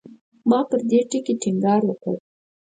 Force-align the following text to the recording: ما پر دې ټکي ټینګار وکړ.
ما 0.49 0.59
پر 0.69 0.79
دې 0.89 0.99
ټکي 1.09 1.33
ټینګار 1.41 1.81
وکړ. 1.85 2.15